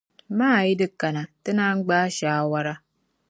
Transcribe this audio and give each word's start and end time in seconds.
Ma 0.37 0.49
ayi 0.59 0.73
di 0.79 0.87
kana, 0.99 1.21
ti 1.43 1.51
naa 1.57 1.73
gbaai 1.85 2.11
shaawara. 2.17 2.73